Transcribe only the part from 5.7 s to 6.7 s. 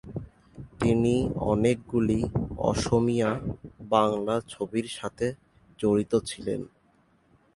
জড়িত ছিলেন।